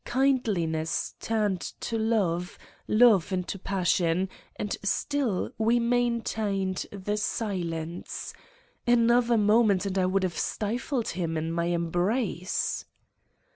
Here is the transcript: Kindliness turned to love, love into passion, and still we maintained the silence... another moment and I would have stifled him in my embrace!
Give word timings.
Kindliness 0.03 1.13
turned 1.19 1.61
to 1.81 1.95
love, 1.95 2.57
love 2.87 3.31
into 3.31 3.59
passion, 3.59 4.29
and 4.55 4.75
still 4.81 5.51
we 5.59 5.79
maintained 5.79 6.87
the 6.91 7.17
silence... 7.17 8.33
another 8.87 9.37
moment 9.37 9.85
and 9.85 9.99
I 9.99 10.07
would 10.07 10.23
have 10.23 10.39
stifled 10.39 11.09
him 11.09 11.37
in 11.37 11.51
my 11.51 11.65
embrace! 11.65 12.85